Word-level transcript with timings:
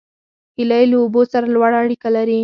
هیلۍ 0.57 0.83
له 0.91 0.97
اوبو 1.01 1.21
سره 1.31 1.45
لوړه 1.55 1.77
اړیکه 1.83 2.09
لري 2.15 2.39